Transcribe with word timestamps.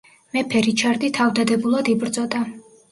მეფე 0.37 0.63
რიჩარდი 0.69 1.11
თავდადებულად 1.21 1.95
იბრძოდა. 1.97 2.45